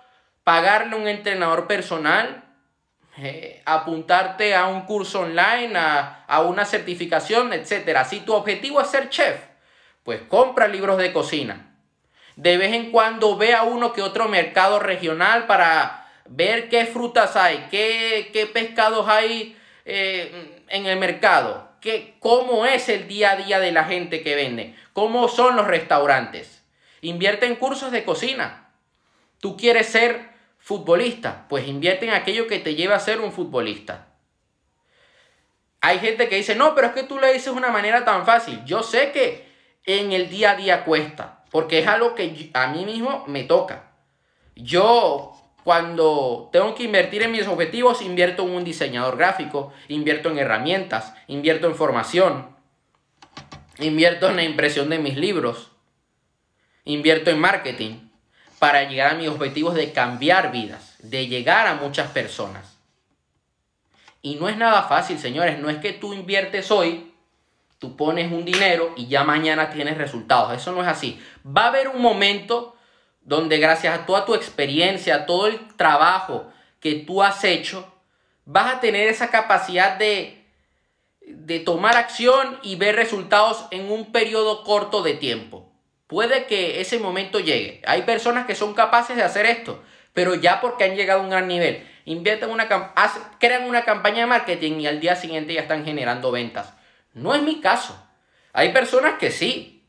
pagarle 0.43 0.97
a 0.97 0.99
un 0.99 1.09
entrenador 1.09 1.67
personal, 1.67 2.45
eh, 3.19 3.63
apuntarte 3.67 4.55
a 4.55 4.67
un 4.67 4.83
curso 4.87 5.21
online, 5.21 5.77
a, 5.77 6.25
a 6.27 6.41
una 6.41 6.65
certificación, 6.65 7.53
etc. 7.53 8.05
Si 8.09 8.21
tu 8.21 8.33
objetivo 8.33 8.81
es 8.81 8.89
ser 8.89 9.09
chef, 9.11 9.39
pues 10.05 10.21
compra 10.29 10.69
libros 10.69 10.99
de 10.99 11.13
cocina. 11.13 11.75
De 12.37 12.57
vez 12.57 12.73
en 12.73 12.91
cuando 12.93 13.37
ve 13.37 13.55
a 13.55 13.65
uno 13.65 13.93
que 13.93 14.03
otro 14.03 14.29
mercado 14.29 14.79
regional 14.79 15.47
para 15.47 16.09
ver 16.27 16.69
qué 16.69 16.87
frutas 16.87 17.37
hay, 17.37 17.67
qué, 17.71 18.31
qué 18.33 18.47
pescados 18.47 19.09
hay 19.09 19.57
eh, 19.85 20.63
en 20.69 20.87
el 20.87 20.99
mercado, 20.99 21.69
qué, 21.81 22.15
cómo 22.21 22.67
es 22.67 22.89
el 22.89 23.09
día 23.09 23.33
a 23.33 23.37
día 23.37 23.59
de 23.61 23.73
la 23.73 23.85
gente 23.85 24.23
que 24.23 24.35
vende, 24.35 24.75
cómo 24.93 25.29
son 25.29 25.57
los 25.57 25.67
restaurantes. 25.67 26.63
Invierte 27.01 27.47
en 27.47 27.57
cursos 27.57 27.91
de 27.91 28.05
cocina. 28.05 28.71
Tú 29.41 29.57
quieres 29.57 29.89
ser 29.89 30.31
futbolista, 30.59 31.47
pues 31.49 31.69
invierte 31.69 32.07
en 32.07 32.15
aquello 32.15 32.47
que 32.47 32.59
te 32.59 32.75
lleve 32.75 32.95
a 32.95 33.01
ser 33.01 33.21
un 33.21 33.33
futbolista. 33.33 34.09
Hay 35.83 35.99
gente 35.99 36.31
que 36.31 36.37
dice, 36.37 36.55
no, 36.55 36.75
pero 36.75 36.89
es 36.89 36.93
que 36.95 37.03
tú 37.03 37.19
le 37.19 37.33
dices 37.33 37.49
una 37.49 37.69
manera 37.69 38.07
tan 38.07 38.25
fácil. 38.25 38.65
Yo 38.65 38.83
sé 38.83 39.13
que 39.13 39.54
en 39.85 40.13
el 40.13 40.31
día 40.31 40.53
a 40.53 40.57
día 40.57 40.85
cuesta, 40.85 41.45
porque 41.51 41.79
es 41.79 41.87
algo 41.87 42.15
que 42.15 42.51
a 42.55 42.67
mí 42.69 42.85
mismo 42.85 43.25
me 43.27 43.45
toca. 43.45 43.91
Yo 44.57 45.35
cuando 45.65 46.51
tengo 46.53 46.75
que 46.75 46.85
invertir 46.85 47.23
en 47.23 47.33
mis 47.33 47.47
objetivos, 47.47 48.03
invierto 48.03 48.43
en 48.43 48.51
un 48.51 48.65
diseñador 48.65 49.17
gráfico, 49.17 49.73
invierto 49.89 50.31
en 50.31 50.39
herramientas, 50.39 51.15
invierto 51.27 51.67
en 51.67 51.75
formación, 51.75 52.55
invierto 53.79 54.29
en 54.29 54.37
la 54.37 54.45
impresión 54.45 54.91
de 54.91 54.99
mis 54.99 55.17
libros, 55.17 55.71
invierto 56.85 57.31
en 57.31 57.41
marketing 57.41 58.11
para 58.59 58.85
llegar 58.85 59.13
a 59.13 59.15
mis 59.15 59.29
objetivos 59.29 59.75
de 59.75 59.93
cambiar 59.93 60.53
vidas, 60.53 60.97
de 60.99 61.29
llegar 61.29 61.67
a 61.67 61.77
muchas 61.77 62.11
personas. 62.11 62.77
Y 64.21 64.37
no 64.37 64.49
es 64.49 64.57
nada 64.57 64.83
fácil, 64.85 65.19
señores, 65.19 65.59
no 65.59 65.71
es 65.71 65.79
que 65.79 65.93
tú 65.93 66.13
inviertes 66.13 66.71
hoy 66.71 67.14
Tú 67.79 67.97
pones 67.97 68.33
un 68.33 68.45
dinero 68.45 68.95
y 68.97 69.09
ya 69.09 69.25
mañana 69.25 69.71
tienes 69.71 69.99
resultados. 69.99 70.53
Eso 70.55 70.73
no 70.73 70.83
es 70.83 70.89
así. 70.89 71.21
Va 71.45 71.65
a 71.65 71.69
haber 71.69 71.89
un 71.89 72.01
momento 72.01 72.77
donde 73.21 73.59
gracias 73.59 73.99
a 73.99 74.07
toda 74.07 74.25
tu 74.25 74.35
experiencia, 74.35 75.15
a 75.15 75.27
todo 75.27 75.47
el 75.47 75.75
trabajo 75.77 76.51
que 76.81 76.95
tú 76.95 77.23
has 77.23 77.43
hecho, 77.45 77.91
vas 78.45 78.75
a 78.75 78.81
tener 78.81 79.09
esa 79.09 79.31
capacidad 79.31 79.97
de, 79.97 80.45
de 81.27 81.61
tomar 81.61 81.97
acción 81.97 82.59
y 82.63 82.77
ver 82.77 82.97
resultados 82.97 83.67
en 83.71 83.91
un 83.91 84.13
periodo 84.13 84.63
corto 84.63 85.03
de 85.03 85.15
tiempo. 85.15 85.73
Puede 86.07 86.45
que 86.45 86.81
ese 86.81 86.99
momento 86.99 87.41
llegue. 87.41 87.81
Hay 87.87 88.03
personas 88.03 88.47
que 88.47 88.55
son 88.55 88.75
capaces 88.75 89.17
de 89.17 89.23
hacer 89.23 89.47
esto, 89.47 89.83
pero 90.13 90.35
ya 90.35 90.61
porque 90.61 90.85
han 90.85 90.95
llegado 90.95 91.21
a 91.21 91.23
un 91.25 91.31
gran 91.31 91.49
nivel. 91.49 91.89
Invierten 92.05 92.51
una, 92.51 92.69
crean 93.41 93.65
una 93.65 93.85
campaña 93.85 94.21
de 94.21 94.27
marketing 94.27 94.81
y 94.81 94.87
al 94.87 95.01
día 95.01 95.17
siguiente 95.17 95.55
ya 95.55 95.63
están 95.63 95.87
generando 95.87 96.31
ventas. 96.31 96.75
No 97.15 97.35
es 97.35 97.43
mi 97.43 97.61
caso. 97.61 97.97
Hay 98.53 98.73
personas 98.73 99.19
que 99.19 99.31
sí. 99.31 99.87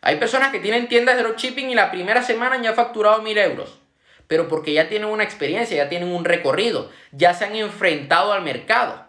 Hay 0.00 0.16
personas 0.16 0.50
que 0.50 0.58
tienen 0.58 0.88
tiendas 0.88 1.16
de 1.16 1.22
dropshipping 1.22 1.70
y 1.70 1.74
la 1.74 1.90
primera 1.90 2.22
semana 2.22 2.60
ya 2.60 2.70
han 2.70 2.76
facturado 2.76 3.22
mil 3.22 3.38
euros. 3.38 3.78
Pero 4.26 4.48
porque 4.48 4.72
ya 4.72 4.88
tienen 4.88 5.08
una 5.08 5.22
experiencia, 5.22 5.76
ya 5.76 5.88
tienen 5.88 6.12
un 6.12 6.24
recorrido, 6.24 6.90
ya 7.12 7.34
se 7.34 7.44
han 7.44 7.54
enfrentado 7.54 8.32
al 8.32 8.42
mercado. 8.42 9.06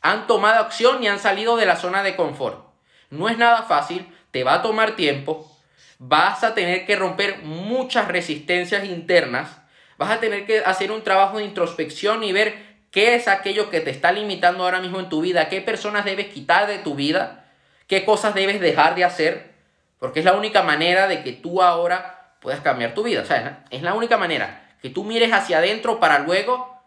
Han 0.00 0.26
tomado 0.26 0.60
acción 0.60 1.02
y 1.02 1.08
han 1.08 1.18
salido 1.18 1.56
de 1.56 1.66
la 1.66 1.76
zona 1.76 2.02
de 2.02 2.16
confort. 2.16 2.72
No 3.10 3.28
es 3.28 3.36
nada 3.36 3.64
fácil, 3.64 4.06
te 4.30 4.44
va 4.44 4.54
a 4.54 4.62
tomar 4.62 4.96
tiempo, 4.96 5.50
vas 5.98 6.42
a 6.44 6.54
tener 6.54 6.86
que 6.86 6.96
romper 6.96 7.42
muchas 7.42 8.08
resistencias 8.08 8.84
internas, 8.84 9.60
vas 9.98 10.10
a 10.10 10.20
tener 10.20 10.46
que 10.46 10.60
hacer 10.60 10.90
un 10.90 11.02
trabajo 11.02 11.38
de 11.38 11.44
introspección 11.44 12.24
y 12.24 12.32
ver 12.32 12.71
¿Qué 12.92 13.14
es 13.14 13.26
aquello 13.26 13.70
que 13.70 13.80
te 13.80 13.90
está 13.90 14.12
limitando 14.12 14.64
ahora 14.64 14.80
mismo 14.80 15.00
en 15.00 15.08
tu 15.08 15.22
vida? 15.22 15.48
¿Qué 15.48 15.62
personas 15.62 16.04
debes 16.04 16.26
quitar 16.26 16.68
de 16.68 16.78
tu 16.78 16.94
vida? 16.94 17.46
¿Qué 17.86 18.04
cosas 18.04 18.34
debes 18.34 18.60
dejar 18.60 18.94
de 18.94 19.04
hacer? 19.04 19.54
Porque 19.98 20.20
es 20.20 20.26
la 20.26 20.34
única 20.34 20.62
manera 20.62 21.08
de 21.08 21.22
que 21.24 21.32
tú 21.32 21.62
ahora 21.62 22.36
puedas 22.40 22.60
cambiar 22.60 22.92
tu 22.92 23.02
vida. 23.02 23.24
Es 23.70 23.82
la 23.82 23.94
única 23.94 24.18
manera 24.18 24.76
que 24.82 24.90
tú 24.90 25.04
mires 25.04 25.32
hacia 25.32 25.58
adentro 25.58 26.00
para 26.00 26.18
luego 26.18 26.82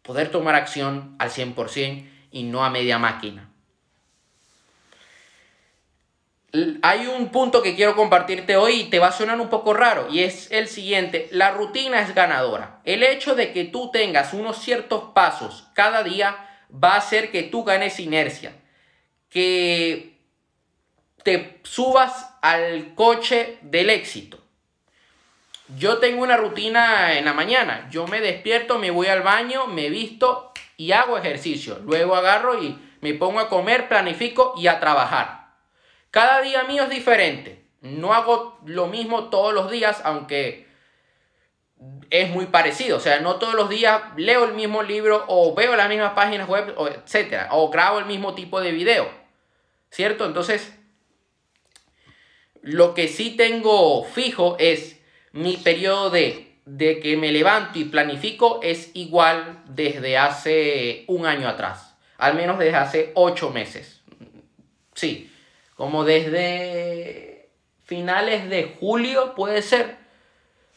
poder 0.00 0.30
tomar 0.30 0.54
acción 0.54 1.14
al 1.18 1.28
100% 1.28 2.08
y 2.30 2.44
no 2.44 2.64
a 2.64 2.70
media 2.70 2.98
máquina. 2.98 3.50
Hay 6.82 7.06
un 7.06 7.30
punto 7.30 7.62
que 7.62 7.74
quiero 7.74 7.96
compartirte 7.96 8.56
hoy 8.56 8.82
y 8.82 8.84
te 8.84 9.00
va 9.00 9.08
a 9.08 9.12
sonar 9.12 9.40
un 9.40 9.48
poco 9.48 9.74
raro 9.74 10.06
y 10.10 10.20
es 10.20 10.50
el 10.52 10.68
siguiente, 10.68 11.28
la 11.32 11.50
rutina 11.50 12.00
es 12.00 12.14
ganadora. 12.14 12.80
El 12.84 13.02
hecho 13.02 13.34
de 13.34 13.52
que 13.52 13.64
tú 13.64 13.90
tengas 13.90 14.32
unos 14.32 14.58
ciertos 14.58 15.10
pasos 15.14 15.66
cada 15.74 16.04
día 16.04 16.48
va 16.72 16.94
a 16.94 16.98
hacer 16.98 17.32
que 17.32 17.42
tú 17.42 17.64
ganes 17.64 17.98
inercia, 17.98 18.54
que 19.28 20.16
te 21.24 21.60
subas 21.64 22.36
al 22.40 22.94
coche 22.94 23.58
del 23.62 23.90
éxito. 23.90 24.38
Yo 25.76 25.98
tengo 25.98 26.22
una 26.22 26.36
rutina 26.36 27.18
en 27.18 27.24
la 27.24 27.32
mañana, 27.32 27.88
yo 27.90 28.06
me 28.06 28.20
despierto, 28.20 28.78
me 28.78 28.90
voy 28.90 29.08
al 29.08 29.22
baño, 29.22 29.66
me 29.66 29.88
visto 29.88 30.52
y 30.76 30.92
hago 30.92 31.18
ejercicio. 31.18 31.80
Luego 31.84 32.14
agarro 32.14 32.62
y 32.62 32.78
me 33.00 33.14
pongo 33.14 33.40
a 33.40 33.48
comer, 33.48 33.88
planifico 33.88 34.54
y 34.56 34.68
a 34.68 34.78
trabajar. 34.78 35.43
Cada 36.14 36.42
día 36.42 36.62
mío 36.62 36.84
es 36.84 36.90
diferente. 36.90 37.64
No 37.80 38.14
hago 38.14 38.60
lo 38.64 38.86
mismo 38.86 39.30
todos 39.30 39.52
los 39.52 39.68
días, 39.68 40.00
aunque 40.04 40.64
es 42.08 42.30
muy 42.30 42.46
parecido. 42.46 42.98
O 42.98 43.00
sea, 43.00 43.18
no 43.18 43.40
todos 43.40 43.54
los 43.54 43.68
días 43.68 44.00
leo 44.16 44.44
el 44.44 44.54
mismo 44.54 44.84
libro 44.84 45.24
o 45.26 45.56
veo 45.56 45.74
las 45.74 45.88
mismas 45.88 46.12
páginas 46.12 46.48
web, 46.48 46.72
etc. 46.78 47.48
O 47.50 47.68
grabo 47.68 47.98
el 47.98 48.06
mismo 48.06 48.36
tipo 48.36 48.60
de 48.60 48.70
video. 48.70 49.10
¿Cierto? 49.90 50.24
Entonces, 50.24 50.78
lo 52.62 52.94
que 52.94 53.08
sí 53.08 53.30
tengo 53.30 54.04
fijo 54.04 54.54
es 54.60 55.00
mi 55.32 55.56
periodo 55.56 56.10
de, 56.10 56.60
de 56.64 57.00
que 57.00 57.16
me 57.16 57.32
levanto 57.32 57.76
y 57.80 57.86
planifico 57.86 58.60
es 58.62 58.92
igual 58.94 59.64
desde 59.66 60.16
hace 60.16 61.06
un 61.08 61.26
año 61.26 61.48
atrás. 61.48 61.96
Al 62.18 62.36
menos 62.36 62.60
desde 62.60 62.76
hace 62.76 63.10
ocho 63.16 63.50
meses. 63.50 64.04
Sí, 64.94 65.32
como 65.74 66.04
desde 66.04 67.48
finales 67.84 68.48
de 68.48 68.76
julio 68.78 69.34
puede 69.34 69.62
ser, 69.62 69.96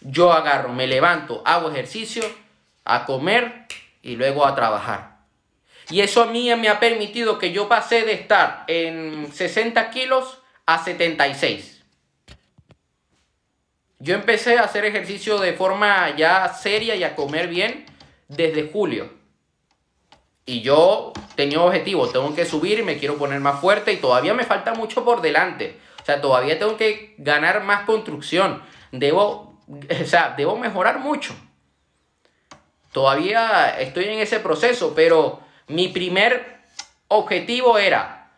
yo 0.01 0.33
agarro, 0.33 0.73
me 0.73 0.87
levanto, 0.87 1.41
hago 1.45 1.69
ejercicio, 1.69 2.23
a 2.85 3.05
comer 3.05 3.65
y 4.01 4.15
luego 4.15 4.45
a 4.45 4.55
trabajar. 4.55 5.17
Y 5.89 6.01
eso 6.01 6.23
a 6.23 6.27
mí 6.27 6.53
me 6.55 6.69
ha 6.69 6.79
permitido 6.79 7.37
que 7.39 7.51
yo 7.51 7.69
pasé 7.69 8.03
de 8.03 8.13
estar 8.13 8.65
en 8.67 9.31
60 9.31 9.89
kilos 9.89 10.39
a 10.65 10.83
76. 10.83 11.81
Yo 13.99 14.13
empecé 14.15 14.57
a 14.57 14.63
hacer 14.63 14.85
ejercicio 14.85 15.39
de 15.39 15.53
forma 15.53 16.15
ya 16.15 16.49
seria 16.49 16.95
y 16.95 17.03
a 17.03 17.15
comer 17.15 17.47
bien 17.47 17.85
desde 18.27 18.69
julio. 18.71 19.09
Y 20.47 20.61
yo 20.61 21.13
tenía 21.35 21.61
objetivo, 21.61 22.07
tengo 22.07 22.33
que 22.33 22.45
subir 22.45 22.79
y 22.79 22.83
me 22.83 22.97
quiero 22.97 23.17
poner 23.17 23.39
más 23.39 23.61
fuerte 23.61 23.93
y 23.93 23.97
todavía 23.97 24.33
me 24.33 24.45
falta 24.45 24.73
mucho 24.73 25.05
por 25.05 25.21
delante. 25.21 25.77
O 26.01 26.05
sea, 26.05 26.19
todavía 26.21 26.57
tengo 26.57 26.77
que 26.77 27.13
ganar 27.19 27.63
más 27.63 27.81
construcción. 27.85 28.63
Debo, 28.91 29.59
o 30.01 30.05
sea, 30.05 30.33
debo 30.35 30.57
mejorar 30.57 30.99
mucho. 30.99 31.35
Todavía 32.91 33.77
estoy 33.79 34.05
en 34.05 34.19
ese 34.19 34.39
proceso, 34.39 34.93
pero 34.95 35.41
mi 35.67 35.89
primer 35.89 36.61
objetivo 37.09 37.77
era 37.77 38.31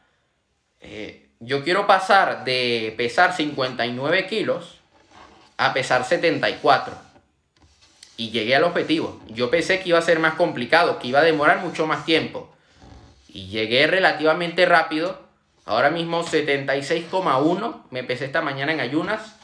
eh, 0.82 1.30
yo 1.40 1.64
quiero 1.64 1.88
pasar 1.88 2.44
de 2.44 2.94
pesar 2.98 3.36
59 3.36 4.28
kilos 4.28 4.80
a 5.58 5.74
pesar 5.74 6.06
74. 6.06 7.09
Y 8.20 8.32
llegué 8.32 8.54
al 8.54 8.66
objetivo. 8.66 9.18
Yo 9.30 9.50
pensé 9.50 9.80
que 9.80 9.88
iba 9.88 9.98
a 9.98 10.02
ser 10.02 10.20
más 10.20 10.34
complicado, 10.34 11.00
que 11.00 11.08
iba 11.08 11.20
a 11.20 11.24
demorar 11.24 11.62
mucho 11.62 11.88
más 11.88 12.04
tiempo. 12.04 12.54
Y 13.30 13.48
llegué 13.48 13.88
relativamente 13.88 14.66
rápido. 14.66 15.18
Ahora 15.66 15.90
mismo 15.90 16.26
76,1. 16.26 17.84
Me 17.92 18.04
pesé 18.04 18.26
esta 18.26 18.42
mañana 18.42 18.74
en 18.74 18.82
ayunas. 18.82 19.38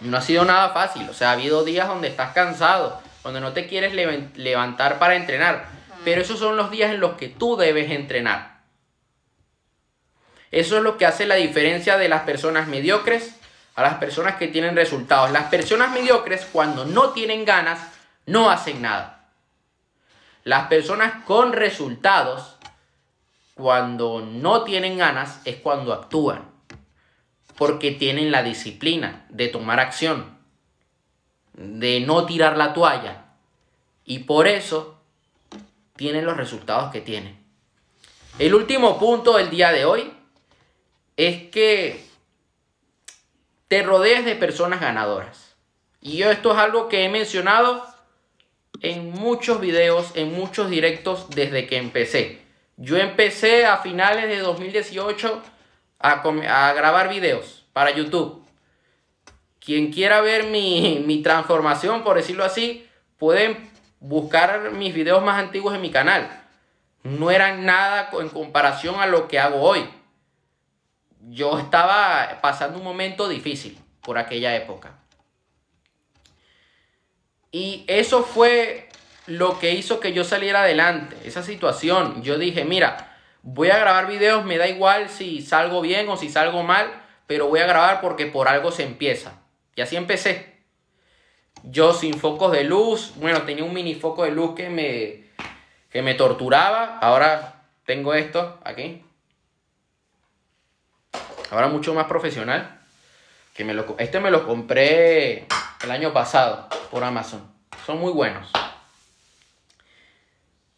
No 0.00 0.16
ha 0.16 0.22
sido 0.22 0.46
nada 0.46 0.70
fácil. 0.70 1.06
O 1.10 1.12
sea, 1.12 1.28
ha 1.28 1.32
habido 1.32 1.62
días 1.62 1.88
donde 1.88 2.08
estás 2.08 2.32
cansado, 2.32 3.02
donde 3.22 3.42
no 3.42 3.52
te 3.52 3.66
quieres 3.66 3.92
levantar 3.92 4.98
para 4.98 5.16
entrenar. 5.16 5.68
Pero 6.06 6.22
esos 6.22 6.38
son 6.38 6.56
los 6.56 6.70
días 6.70 6.94
en 6.94 7.00
los 7.00 7.18
que 7.18 7.28
tú 7.28 7.58
debes 7.58 7.90
entrenar. 7.90 8.60
Eso 10.50 10.78
es 10.78 10.82
lo 10.82 10.96
que 10.96 11.04
hace 11.04 11.26
la 11.26 11.34
diferencia 11.34 11.98
de 11.98 12.08
las 12.08 12.22
personas 12.22 12.66
mediocres 12.66 13.35
a 13.76 13.82
las 13.82 13.94
personas 13.98 14.36
que 14.36 14.48
tienen 14.48 14.74
resultados. 14.74 15.30
Las 15.30 15.44
personas 15.44 15.92
mediocres 15.92 16.46
cuando 16.50 16.86
no 16.86 17.10
tienen 17.10 17.44
ganas 17.44 17.78
no 18.24 18.50
hacen 18.50 18.82
nada. 18.82 19.28
Las 20.44 20.68
personas 20.68 21.24
con 21.24 21.52
resultados 21.52 22.56
cuando 23.54 24.20
no 24.20 24.64
tienen 24.64 24.96
ganas 24.96 25.40
es 25.44 25.56
cuando 25.56 25.92
actúan. 25.92 26.50
Porque 27.56 27.90
tienen 27.92 28.30
la 28.30 28.42
disciplina 28.42 29.26
de 29.28 29.48
tomar 29.48 29.78
acción, 29.80 30.38
de 31.52 32.00
no 32.00 32.24
tirar 32.26 32.56
la 32.56 32.72
toalla. 32.72 33.24
Y 34.04 34.20
por 34.20 34.46
eso 34.46 34.98
tienen 35.96 36.24
los 36.24 36.36
resultados 36.36 36.92
que 36.92 37.00
tienen. 37.00 37.38
El 38.38 38.54
último 38.54 38.98
punto 38.98 39.36
del 39.36 39.50
día 39.50 39.72
de 39.72 39.84
hoy 39.84 40.12
es 41.16 41.50
que 41.50 42.05
te 43.68 43.82
rodees 43.82 44.24
de 44.24 44.36
personas 44.36 44.80
ganadoras. 44.80 45.56
Y 46.00 46.18
yo 46.18 46.30
esto 46.30 46.52
es 46.52 46.58
algo 46.58 46.88
que 46.88 47.04
he 47.04 47.08
mencionado 47.08 47.84
en 48.80 49.10
muchos 49.10 49.60
videos, 49.60 50.12
en 50.14 50.32
muchos 50.32 50.70
directos 50.70 51.28
desde 51.30 51.66
que 51.66 51.78
empecé. 51.78 52.42
Yo 52.76 52.96
empecé 52.98 53.64
a 53.66 53.78
finales 53.78 54.28
de 54.28 54.38
2018 54.38 55.42
a, 55.98 56.72
grabar 56.74 57.08
videos 57.08 57.64
para 57.72 57.90
YouTube. 57.90 58.44
Quien 59.58 59.92
quiera 59.92 60.20
ver 60.20 60.44
mi, 60.44 61.02
mi 61.06 61.22
transformación, 61.22 62.04
por 62.04 62.16
decirlo 62.16 62.44
así, 62.44 62.86
pueden 63.16 63.70
buscar 63.98 64.70
mis 64.72 64.94
videos 64.94 65.24
más 65.24 65.38
antiguos 65.38 65.74
en 65.74 65.80
mi 65.80 65.90
canal. 65.90 66.44
No 67.02 67.30
eran 67.30 67.64
nada 67.64 68.10
en 68.20 68.28
comparación 68.28 69.00
a 69.00 69.06
lo 69.06 69.26
que 69.26 69.40
hago 69.40 69.60
hoy 69.62 69.88
yo 71.28 71.58
estaba 71.58 72.38
pasando 72.40 72.78
un 72.78 72.84
momento 72.84 73.28
difícil 73.28 73.78
por 74.00 74.16
aquella 74.16 74.54
época. 74.54 74.94
Y 77.50 77.84
eso 77.88 78.22
fue 78.22 78.88
lo 79.26 79.58
que 79.58 79.72
hizo 79.72 79.98
que 79.98 80.12
yo 80.12 80.22
saliera 80.22 80.62
adelante, 80.62 81.16
esa 81.24 81.42
situación. 81.42 82.22
Yo 82.22 82.38
dije, 82.38 82.64
mira, 82.64 83.18
voy 83.42 83.70
a 83.70 83.78
grabar 83.78 84.06
videos, 84.06 84.44
me 84.44 84.56
da 84.56 84.68
igual 84.68 85.08
si 85.08 85.42
salgo 85.42 85.80
bien 85.80 86.08
o 86.08 86.16
si 86.16 86.28
salgo 86.28 86.62
mal, 86.62 86.92
pero 87.26 87.48
voy 87.48 87.58
a 87.60 87.66
grabar 87.66 88.00
porque 88.00 88.26
por 88.26 88.46
algo 88.48 88.70
se 88.70 88.84
empieza. 88.84 89.40
Y 89.74 89.80
así 89.80 89.96
empecé. 89.96 90.54
Yo 91.64 91.92
sin 91.92 92.14
focos 92.20 92.52
de 92.52 92.62
luz, 92.62 93.14
bueno, 93.16 93.42
tenía 93.42 93.64
un 93.64 93.74
mini 93.74 93.96
foco 93.96 94.22
de 94.22 94.30
luz 94.30 94.54
que 94.54 94.70
me, 94.70 95.24
que 95.90 96.02
me 96.02 96.14
torturaba. 96.14 96.98
Ahora 96.98 97.64
tengo 97.84 98.14
esto 98.14 98.60
aquí 98.62 99.02
ahora 101.50 101.68
mucho 101.68 101.94
más 101.94 102.06
profesional. 102.06 102.78
Que 103.54 103.64
me 103.64 103.72
lo, 103.72 103.96
este 103.98 104.20
me 104.20 104.30
lo 104.30 104.46
compré 104.46 105.46
el 105.82 105.90
año 105.90 106.12
pasado 106.12 106.68
por 106.90 107.02
Amazon. 107.04 107.42
Son 107.86 107.98
muy 107.98 108.12
buenos. 108.12 108.50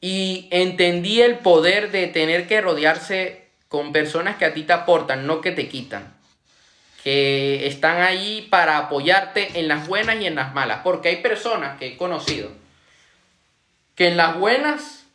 Y 0.01 0.49
entendí 0.53 1.21
el 1.21 1.39
poder 1.39 1.91
de 1.91 2.07
tener 2.07 2.47
que 2.47 2.61
rodearse 2.61 3.49
con 3.69 3.93
personas 3.93 4.37
que 4.37 4.45
a 4.45 4.55
ti 4.55 4.63
te 4.63 4.73
aportan, 4.73 5.27
no 5.27 5.41
que 5.41 5.51
te 5.51 5.69
quitan. 5.69 6.15
Que 7.03 7.67
están 7.67 8.01
ahí 8.01 8.47
para 8.49 8.79
apoyarte 8.79 9.59
en 9.59 9.67
las 9.67 9.89
buenas 9.89 10.21
y 10.21 10.27
en 10.27 10.37
las 10.37 10.55
malas. 10.55 10.81
Porque 10.85 11.09
hay 11.09 11.17
personas 11.17 11.79
que 11.79 11.89
he 11.89 11.97
conocido 11.97 12.51
que 13.99 14.07
en 14.07 14.17
las 14.17 14.39
buenas 14.39 15.07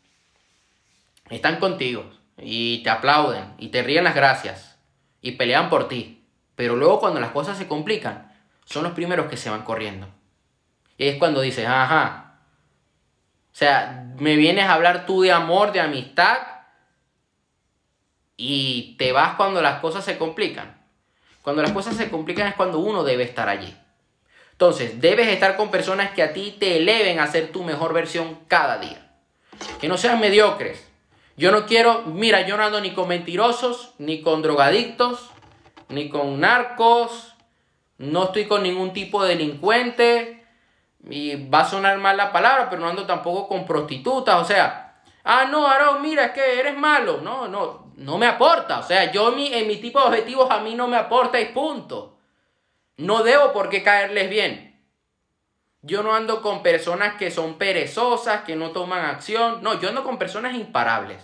están 1.30 1.58
contigo 1.62 2.04
y 2.38 2.84
te 2.84 2.90
aplauden 2.90 3.54
y 3.58 3.70
te 3.70 3.82
ríen 3.82 4.04
las 4.04 4.14
gracias 4.14 4.73
y 5.24 5.32
pelean 5.32 5.72
por 5.72 5.88
ti. 5.88 6.24
Pero 6.56 6.76
luego 6.76 7.00
cuando 7.00 7.20
las 7.20 7.32
cosas 7.32 7.58
se 7.58 7.68
complican, 7.68 8.32
son 8.66 8.84
los 8.84 8.92
primeros 8.92 9.28
que 9.28 9.38
se 9.38 9.50
van 9.50 9.64
corriendo. 9.64 10.08
Y 11.00 11.08
es 11.08 11.18
cuando 11.18 11.42
dices, 11.42 11.66
ajá. 11.66 12.36
O 13.52 13.56
sea, 13.56 14.14
me 14.20 14.36
vienes 14.36 14.66
a 14.66 14.74
hablar 14.76 15.08
tú 15.08 15.22
de 15.22 15.32
amor, 15.32 15.72
de 15.72 15.80
amistad, 15.82 16.38
y 18.38 18.96
te 18.98 19.12
vas 19.12 19.36
cuando 19.36 19.62
las 19.62 19.80
cosas 19.80 20.04
se 20.06 20.18
complican. 20.18 20.78
Cuando 21.42 21.62
las 21.62 21.72
cosas 21.72 21.96
se 21.96 22.10
complican 22.10 22.48
es 22.48 22.56
cuando 22.56 22.80
uno 22.80 23.04
debe 23.04 23.24
estar 23.24 23.50
allí. 23.50 23.76
Entonces, 24.52 25.02
debes 25.02 25.28
estar 25.28 25.56
con 25.56 25.72
personas 25.72 26.12
que 26.12 26.24
a 26.24 26.34
ti 26.34 26.56
te 26.60 26.78
eleven 26.78 27.20
a 27.20 27.28
ser 27.28 27.52
tu 27.52 27.64
mejor 27.64 27.94
versión 27.94 28.40
cada 28.48 28.78
día. 28.78 29.12
Que 29.80 29.88
no 29.88 29.98
sean 29.98 30.20
mediocres, 30.20 30.86
yo 31.36 31.52
no 31.52 31.66
quiero, 31.66 32.04
mira, 32.06 32.46
yo 32.46 32.58
no 32.58 32.64
ando 32.64 32.82
ni 32.82 32.92
con 32.92 33.08
mentirosos, 33.08 33.94
ni 33.98 34.22
con 34.22 34.42
drogadictos, 34.42 35.30
ni 35.90 36.10
con 36.10 36.40
narcos, 36.40 37.36
no 37.98 38.26
estoy 38.26 38.46
con 38.46 38.64
ningún 38.64 38.94
tipo 38.94 39.24
de 39.24 39.30
delincuente, 39.30 40.46
y 41.10 41.50
va 41.50 41.62
a 41.62 41.70
sonar 41.70 41.98
mal 41.98 42.18
la 42.18 42.32
palabra, 42.32 42.70
pero 42.70 42.82
no 42.82 42.90
ando 42.90 43.06
tampoco 43.06 43.48
con 43.48 43.66
prostitutas, 43.66 44.42
o 44.42 44.46
sea, 44.46 45.02
ah, 45.24 45.46
no, 45.46 45.68
Aarón, 45.68 46.02
mira, 46.02 46.26
es 46.26 46.32
que 46.32 46.60
eres 46.60 46.78
malo, 46.78 47.20
no, 47.22 47.48
no, 47.48 47.92
no 47.96 48.18
me 48.18 48.28
aporta, 48.28 48.80
o 48.80 48.84
sea, 48.84 49.12
yo 49.12 49.36
en 49.38 49.68
mi 49.68 49.78
tipo 49.78 50.00
de 50.00 50.08
objetivos 50.08 50.50
a 50.50 50.60
mí 50.60 50.76
no 50.76 50.88
me 50.88 50.98
aporta 50.98 51.40
y 51.40 51.46
punto. 51.46 52.14
No 52.98 53.24
debo 53.24 53.54
por 53.54 53.70
qué 53.70 53.82
caerles 53.82 54.30
bien. 54.30 54.73
Yo 55.86 56.02
no 56.02 56.16
ando 56.16 56.42
con 56.42 56.64
personas 56.64 57.16
que 57.16 57.30
son 57.30 57.58
perezosas, 57.58 58.44
que 58.46 58.56
no 58.56 58.72
toman 58.72 59.04
acción. 59.04 59.62
No, 59.62 59.80
yo 59.80 59.90
ando 59.90 60.04
con 60.06 60.18
personas 60.18 60.56
imparables. 60.56 61.22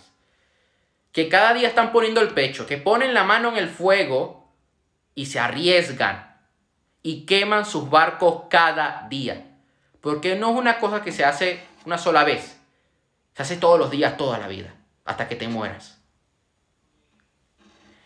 Que 1.14 1.30
cada 1.30 1.54
día 1.54 1.70
están 1.70 1.94
poniendo 1.94 2.20
el 2.20 2.34
pecho, 2.34 2.68
que 2.68 2.78
ponen 2.78 3.14
la 3.14 3.24
mano 3.24 3.50
en 3.50 3.58
el 3.58 3.70
fuego 3.70 4.52
y 5.16 5.28
se 5.28 5.40
arriesgan 5.40 6.38
y 7.02 7.26
queman 7.26 7.66
sus 7.66 7.90
barcos 7.90 8.44
cada 8.50 9.08
día. 9.10 9.48
Porque 10.02 10.36
no 10.36 10.52
es 10.52 10.58
una 10.58 10.78
cosa 10.80 11.02
que 11.02 11.14
se 11.14 11.24
hace 11.24 11.64
una 11.86 11.98
sola 11.98 12.26
vez. 12.26 12.60
Se 13.34 13.44
hace 13.44 13.56
todos 13.56 13.80
los 13.80 13.90
días, 13.90 14.18
toda 14.18 14.38
la 14.38 14.50
vida, 14.50 14.76
hasta 15.06 15.30
que 15.30 15.38
te 15.38 15.48
mueras. 15.48 15.99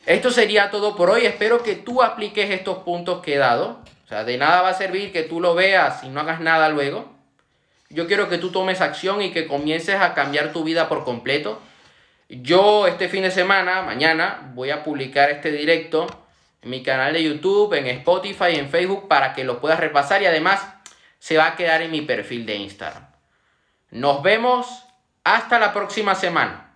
Esto 0.06 0.32
sería 0.32 0.70
todo 0.70 0.96
por 0.96 1.10
hoy. 1.10 1.26
Espero 1.26 1.64
que 1.64 1.76
tú 1.76 2.02
apliques 2.02 2.50
estos 2.52 2.80
puntos 2.80 3.22
que 3.22 3.36
he 3.36 3.38
dado 3.38 3.80
de 4.22 4.38
nada 4.38 4.62
va 4.62 4.70
a 4.70 4.74
servir 4.76 5.12
que 5.12 5.24
tú 5.24 5.42
lo 5.42 5.56
veas 5.56 6.04
y 6.04 6.10
no 6.10 6.20
hagas 6.20 6.40
nada 6.40 6.70
luego. 6.70 7.12
Yo 7.90 8.06
quiero 8.06 8.30
que 8.30 8.38
tú 8.38 8.52
tomes 8.52 8.82
acción 8.82 9.22
y 9.22 9.32
que 9.32 9.48
comiences 9.48 9.96
a 9.96 10.14
cambiar 10.14 10.54
tu 10.54 10.64
vida 10.64 10.88
por 10.88 11.04
completo. 11.04 11.60
Yo 12.30 12.88
este 12.88 13.10
fin 13.10 13.24
de 13.24 13.32
semana, 13.32 13.82
mañana, 13.82 14.52
voy 14.54 14.70
a 14.70 14.84
publicar 14.84 15.32
este 15.32 15.52
directo 15.52 16.08
en 16.62 16.70
mi 16.70 16.84
canal 16.84 17.14
de 17.14 17.24
YouTube, 17.24 17.74
en 17.74 17.88
Spotify, 17.88 18.56
en 18.56 18.70
Facebook, 18.70 19.08
para 19.08 19.34
que 19.34 19.44
lo 19.44 19.60
puedas 19.60 19.80
repasar 19.80 20.22
y 20.22 20.28
además 20.28 20.66
se 21.20 21.38
va 21.38 21.48
a 21.48 21.56
quedar 21.56 21.82
en 21.82 21.92
mi 21.92 22.02
perfil 22.02 22.46
de 22.46 22.56
Instagram. 22.56 23.08
Nos 23.92 24.24
vemos 24.24 24.86
hasta 25.24 25.60
la 25.60 25.74
próxima 25.74 26.16
semana. 26.16 26.73